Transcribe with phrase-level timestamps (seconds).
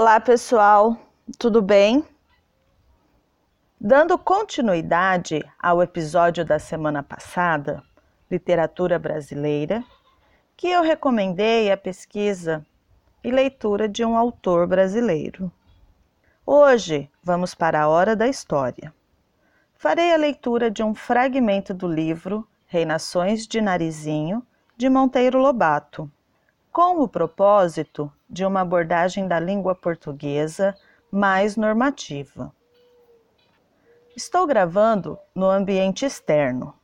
[0.00, 0.96] Olá, pessoal,
[1.40, 2.04] tudo bem?
[3.80, 7.82] Dando continuidade ao episódio da semana passada,
[8.30, 9.82] Literatura Brasileira,
[10.56, 12.64] que eu recomendei a pesquisa
[13.24, 15.50] e leitura de um autor brasileiro.
[16.46, 18.94] Hoje vamos para a hora da história.
[19.74, 24.46] Farei a leitura de um fragmento do livro Reinações de Narizinho,
[24.76, 26.08] de Monteiro Lobato,
[26.72, 30.74] com o propósito de uma abordagem da língua portuguesa
[31.10, 32.52] mais normativa.
[34.14, 36.74] Estou gravando no ambiente externo,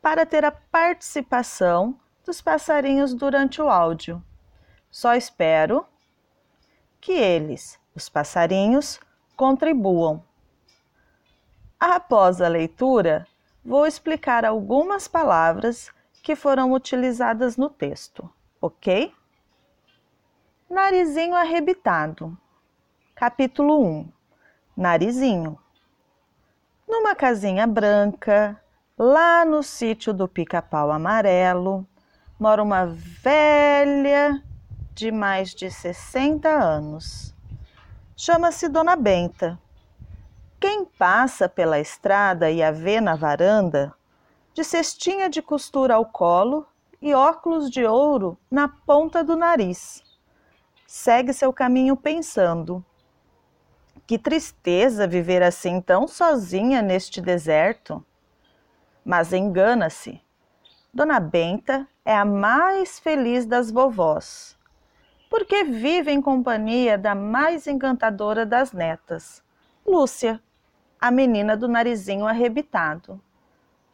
[0.00, 4.22] para ter a participação dos passarinhos durante o áudio.
[4.90, 5.86] Só espero
[7.00, 9.00] que eles, os passarinhos,
[9.36, 10.22] contribuam.
[11.78, 13.26] Após a leitura,
[13.64, 15.90] vou explicar algumas palavras
[16.22, 18.30] que foram utilizadas no texto,
[18.60, 19.12] ok?
[20.72, 22.34] Narizinho arrebitado.
[23.14, 24.08] Capítulo 1
[24.74, 25.58] Narizinho.
[26.88, 28.58] Numa casinha branca,
[28.96, 31.86] lá no sítio do pica-pau amarelo,
[32.40, 34.42] mora uma velha
[34.94, 37.34] de mais de 60 anos.
[38.16, 39.58] Chama-se Dona Benta.
[40.58, 43.92] Quem passa pela estrada e a vê na varanda,
[44.54, 46.66] de cestinha de costura ao colo
[46.98, 50.10] e óculos de ouro na ponta do nariz
[50.94, 52.84] segue seu caminho pensando:
[54.06, 58.04] que tristeza viver assim tão sozinha neste deserto.
[59.02, 60.20] Mas engana-se.
[60.92, 64.54] Dona Benta é a mais feliz das vovós,
[65.30, 69.42] porque vive em companhia da mais encantadora das netas,
[69.86, 70.42] Lúcia,
[71.00, 73.18] a menina do narizinho arrebitado.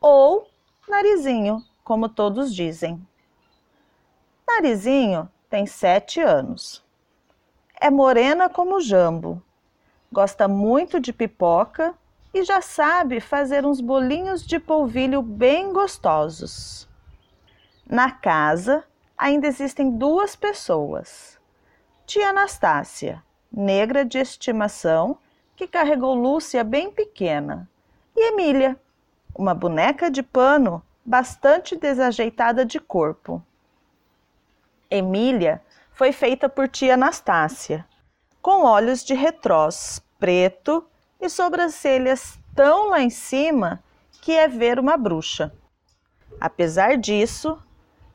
[0.00, 0.50] Ou
[0.88, 3.00] narizinho, como todos dizem.
[4.44, 6.87] Narizinho tem sete anos.
[7.80, 9.40] É morena como jambo.
[10.10, 11.94] Gosta muito de pipoca
[12.34, 16.88] e já sabe fazer uns bolinhos de polvilho bem gostosos.
[17.86, 18.84] Na casa
[19.16, 21.38] ainda existem duas pessoas.
[22.04, 23.22] Tia Anastácia,
[23.52, 25.18] negra de estimação,
[25.54, 27.68] que carregou Lúcia bem pequena,
[28.16, 28.80] e Emília,
[29.34, 33.42] uma boneca de pano bastante desajeitada de corpo.
[34.90, 35.62] Emília
[35.98, 37.84] foi feita por tia Anastácia,
[38.40, 40.86] com olhos de retrós preto
[41.20, 43.82] e sobrancelhas tão lá em cima
[44.22, 45.52] que é ver uma bruxa.
[46.40, 47.60] Apesar disso,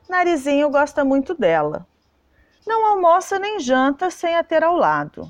[0.07, 1.85] Narizinho gosta muito dela.
[2.65, 5.29] Não almoça nem janta sem a ter ao lado,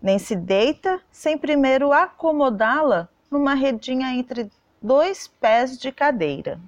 [0.00, 4.50] nem se deita sem primeiro acomodá-la numa redinha entre
[4.80, 6.58] dois pés de cadeira.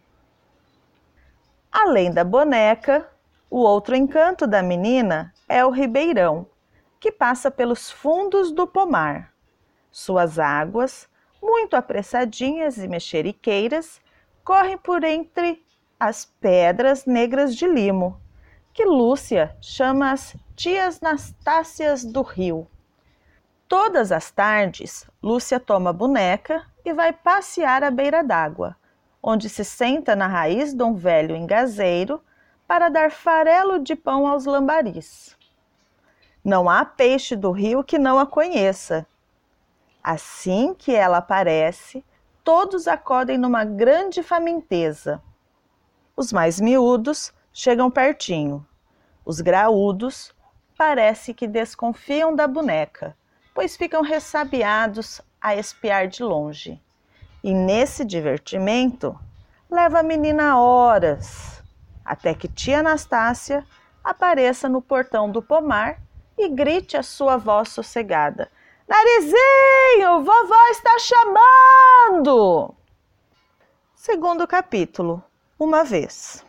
[1.72, 3.08] Além da boneca,
[3.54, 6.44] o outro encanto da menina é o ribeirão,
[6.98, 9.32] que passa pelos fundos do pomar.
[9.92, 11.08] Suas águas,
[11.40, 14.00] muito apressadinhas e mexeriqueiras,
[14.42, 15.64] correm por entre
[16.00, 18.20] as pedras negras de limo,
[18.72, 22.66] que Lúcia chama as tias Nastácias do rio.
[23.68, 28.74] Todas as tardes, Lúcia toma boneca e vai passear à beira d'água,
[29.22, 32.20] onde se senta na raiz de um velho engazeiro
[32.66, 35.36] para dar farelo de pão aos lambaris.
[36.44, 39.06] Não há peixe do rio que não a conheça.
[40.02, 42.04] Assim que ela aparece,
[42.42, 45.22] todos acodem numa grande faminteza.
[46.16, 48.66] Os mais miúdos chegam pertinho.
[49.24, 50.34] Os graúdos
[50.76, 53.16] parece que desconfiam da boneca,
[53.54, 56.80] pois ficam ressabiados a espiar de longe.
[57.42, 59.18] E nesse divertimento
[59.70, 61.53] leva a menina horas
[62.04, 63.64] até que tia Anastácia
[64.02, 65.98] apareça no portão do pomar
[66.36, 68.50] e grite a sua voz sossegada:
[68.86, 72.74] Narizinho, vovó está chamando!
[73.94, 75.24] Segundo capítulo:
[75.58, 76.44] Uma vez.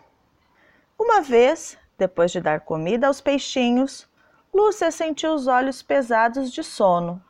[0.99, 4.09] Uma vez, depois de dar comida aos peixinhos,
[4.53, 7.21] Lúcia sentiu os olhos pesados de sono.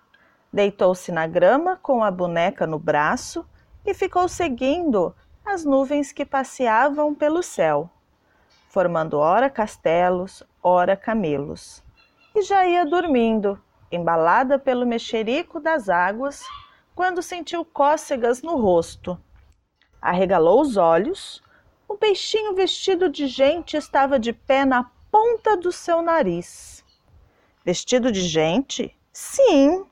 [0.52, 3.46] Deitou-se na grama com a boneca no braço
[3.86, 5.14] e ficou seguindo
[5.44, 7.90] as nuvens que passeavam pelo céu
[8.76, 11.82] formando ora castelos, ora camelos.
[12.36, 13.58] E já ia dormindo,
[13.90, 16.44] embalada pelo mexerico das águas,
[16.94, 19.18] quando sentiu cócegas no rosto.
[20.02, 21.42] Arregalou os olhos.
[21.88, 26.84] O peixinho vestido de gente estava de pé na ponta do seu nariz.
[27.64, 28.94] Vestido de gente?
[29.14, 29.86] Sim!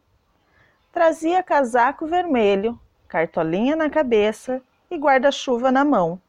[0.91, 2.77] Trazia casaco vermelho,
[3.07, 6.21] cartolinha na cabeça e guarda-chuva na mão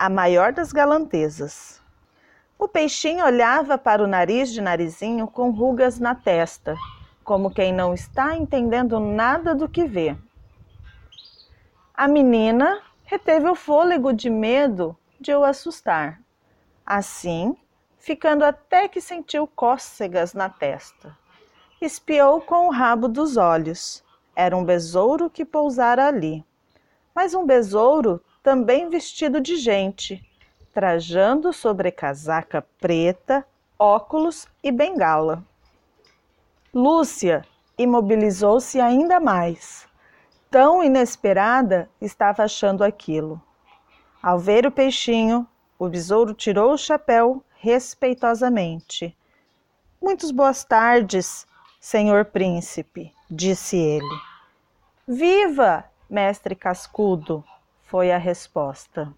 [0.00, 1.78] a maior das galantezas.
[2.58, 6.74] O peixinho olhava para o nariz de narizinho com rugas na testa
[7.22, 10.16] como quem não está entendendo nada do que vê.
[11.94, 16.20] A menina reteve o fôlego de medo de o assustar.
[16.84, 17.54] Assim,
[17.98, 21.16] ficando até que sentiu cócegas na testa.
[21.80, 24.02] Espiou com o rabo dos olhos.
[24.34, 26.44] Era um besouro que pousara ali.
[27.14, 30.24] Mas um besouro também vestido de gente,
[30.72, 33.46] trajando sobrecasaca preta,
[33.78, 35.44] óculos e bengala.
[36.72, 37.44] Lúcia
[37.76, 39.88] imobilizou-se ainda mais.
[40.50, 43.40] Tão inesperada estava achando aquilo.
[44.22, 45.46] Ao ver o peixinho,
[45.78, 49.16] o besouro tirou o chapéu respeitosamente.
[50.00, 51.46] Muitas boas tardes,
[51.80, 54.20] senhor príncipe, disse ele.
[55.06, 57.44] Viva, mestre cascudo,
[57.90, 59.12] foi a resposta.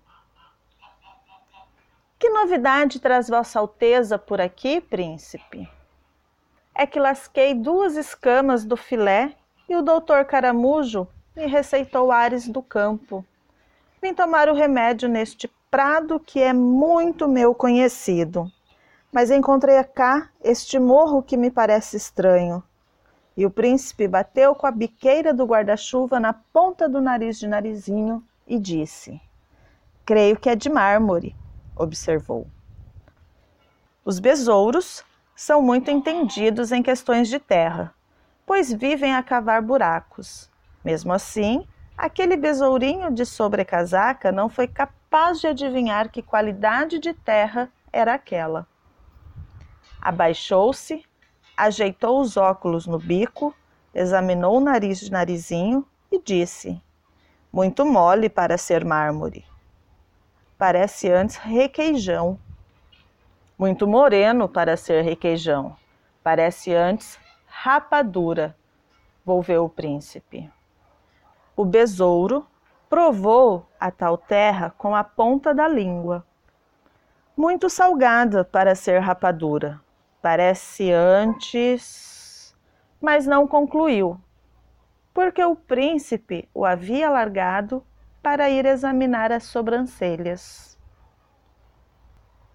[2.18, 5.68] Que novidade traz Vossa Alteza por aqui, príncipe?
[6.74, 9.34] É que lasquei duas escamas do filé
[9.68, 13.22] e o doutor Caramujo me receitou ares do campo.
[14.00, 18.50] Vim tomar o remédio neste prado que é muito meu conhecido.
[19.12, 22.62] Mas encontrei cá este morro que me parece estranho.
[23.36, 28.24] E o príncipe bateu com a biqueira do guarda-chuva na ponta do nariz de narizinho
[28.46, 29.20] e disse:
[30.04, 31.34] Creio que é de mármore,
[31.76, 32.46] observou.
[34.04, 35.04] Os besouros
[35.34, 37.94] são muito entendidos em questões de terra,
[38.44, 40.50] pois vivem a cavar buracos.
[40.84, 41.66] Mesmo assim,
[41.96, 48.66] aquele besourinho de sobrecasaca não foi capaz de adivinhar que qualidade de terra era aquela.
[50.00, 51.04] Abaixou-se,
[51.56, 53.54] ajeitou os óculos no bico,
[53.94, 56.82] examinou o nariz de narizinho e disse:
[57.52, 59.44] Muito mole para ser mármore.
[60.56, 62.38] Parece antes requeijão.
[63.58, 65.76] Muito moreno para ser requeijão.
[66.22, 68.56] Parece antes rapadura,
[69.22, 70.50] volveu o príncipe.
[71.54, 72.46] O besouro
[72.88, 76.24] provou a tal terra com a ponta da língua.
[77.36, 79.78] Muito salgada para ser rapadura.
[80.22, 82.56] Parece antes,
[82.98, 84.18] mas não concluiu,
[85.12, 87.84] porque o príncipe o havia largado
[88.22, 90.78] para ir examinar as sobrancelhas.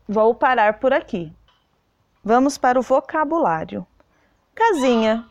[0.07, 1.35] Vou parar por aqui.
[2.23, 3.85] Vamos para o vocabulário.
[4.55, 5.29] Casinha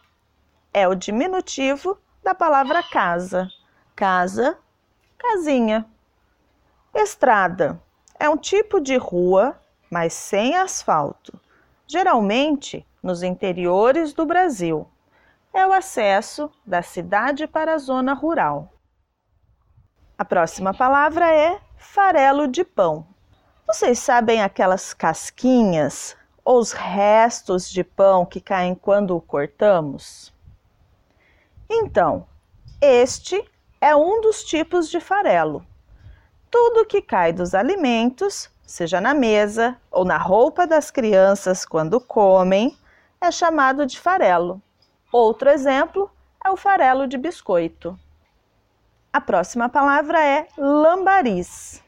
[0.73, 3.49] é o diminutivo da palavra casa.
[3.95, 4.59] Casa
[5.19, 5.87] Casinha.
[6.95, 7.81] Estrada
[8.19, 11.39] é um tipo de rua, mas sem asfalto,
[11.87, 14.87] geralmente nos interiores do Brasil.
[15.57, 18.75] É o acesso da cidade para a zona rural.
[20.19, 23.07] A próxima palavra é farelo de pão.
[23.67, 26.15] Vocês sabem aquelas casquinhas
[26.45, 30.31] ou os restos de pão que caem quando o cortamos?
[31.71, 32.27] Então,
[32.79, 33.43] este
[33.81, 35.67] é um dos tipos de farelo.
[36.51, 42.77] Tudo que cai dos alimentos, seja na mesa ou na roupa das crianças quando comem,
[43.19, 44.61] é chamado de farelo.
[45.19, 46.11] Outro exemplo
[46.45, 47.99] é o farelo de biscoito.
[49.11, 51.83] A próxima palavra é lambariz,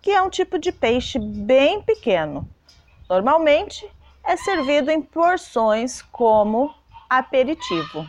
[0.00, 2.48] que é um tipo de peixe bem pequeno.
[3.10, 3.90] Normalmente
[4.22, 6.72] é servido em porções como
[7.10, 8.06] aperitivo.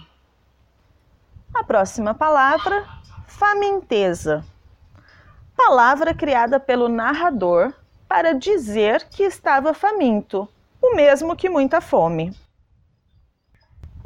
[1.52, 2.86] A próxima palavra
[3.26, 4.46] faminteza.
[5.58, 7.74] Palavra criada pelo narrador
[8.08, 10.48] para dizer que estava faminto,
[10.80, 12.32] o mesmo que muita fome.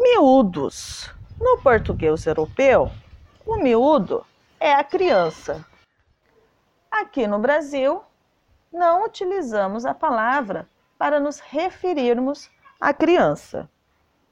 [0.01, 1.13] Miúdos.
[1.37, 2.89] No português europeu,
[3.45, 4.25] o miúdo
[4.57, 5.65] é a criança.
[6.89, 8.01] Aqui no Brasil,
[8.71, 13.69] não utilizamos a palavra para nos referirmos à criança,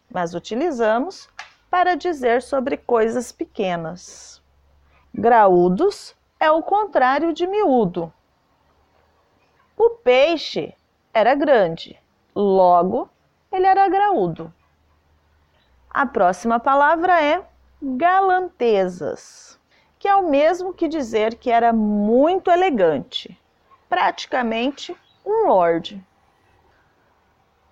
[0.09, 1.27] mas utilizamos
[1.69, 4.41] para dizer sobre coisas pequenas.
[5.13, 8.11] Graúdos é o contrário de miúdo.
[9.75, 10.73] O peixe
[11.13, 11.99] era grande,
[12.33, 13.09] logo
[13.51, 14.53] ele era graúdo.
[15.97, 17.43] A próxima palavra é
[17.81, 19.59] galantezas,
[19.97, 23.35] que é o mesmo que dizer que era muito elegante,
[23.89, 25.99] praticamente um lord.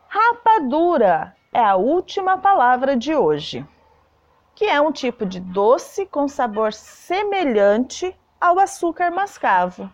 [0.07, 3.63] Rapadura é a última palavra de hoje
[4.55, 9.87] que é um tipo de doce com sabor semelhante ao açúcar mascavo.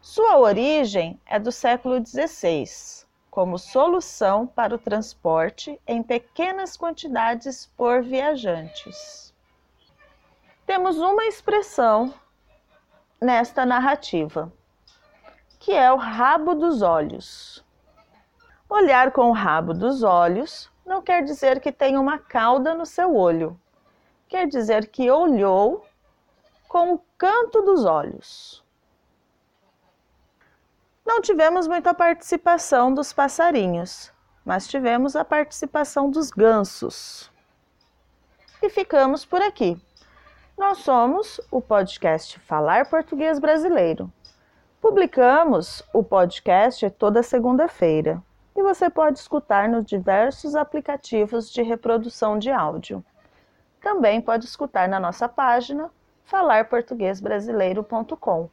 [0.00, 3.03] Sua origem é do século XVI,
[3.34, 9.34] como solução para o transporte em pequenas quantidades por viajantes.
[10.64, 12.14] Temos uma expressão
[13.20, 14.52] nesta narrativa,
[15.58, 17.64] que é o rabo dos olhos.
[18.70, 23.16] Olhar com o rabo dos olhos não quer dizer que tem uma cauda no seu
[23.16, 23.60] olho.
[24.28, 25.84] Quer dizer que olhou
[26.68, 28.63] com o canto dos olhos.
[31.06, 34.10] Não tivemos muita participação dos passarinhos,
[34.42, 37.30] mas tivemos a participação dos gansos.
[38.62, 39.78] E ficamos por aqui.
[40.56, 44.10] Nós somos o podcast Falar Português Brasileiro.
[44.80, 48.22] Publicamos o podcast toda segunda-feira
[48.56, 53.04] e você pode escutar nos diversos aplicativos de reprodução de áudio.
[53.78, 55.90] Também pode escutar na nossa página
[56.24, 58.48] falarportuguesbrasileiro.com.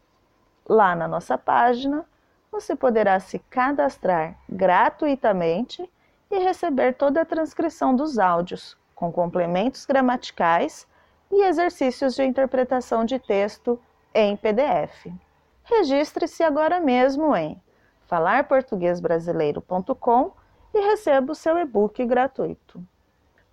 [0.68, 2.06] Lá na nossa página,
[2.52, 5.90] você poderá se cadastrar gratuitamente
[6.30, 10.86] e receber toda a transcrição dos áudios, com complementos gramaticais
[11.32, 13.80] e exercícios de interpretação de texto
[14.14, 15.08] em PDF.
[15.64, 17.60] Registre-se agora mesmo em
[18.08, 20.32] falarportuguesbrasileiro.com
[20.74, 22.84] e receba o seu e-book gratuito.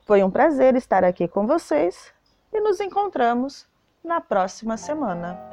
[0.01, 2.13] Foi um prazer estar aqui com vocês
[2.53, 3.69] e nos encontramos
[4.03, 5.48] na próxima semana.